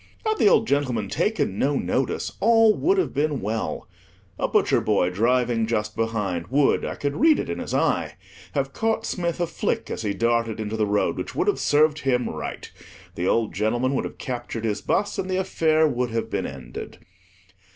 [0.25, 3.87] Had the old gentleman taken no notice, all would have been well.
[4.39, 9.39] A butcher boy, driving just behind, would—I could read it in his eye—have caught Smith
[9.39, 12.71] a flick as he darted into the road, which would have served him right;
[13.13, 16.97] the old gentleman would have captured his bus; and the affair would have been ended.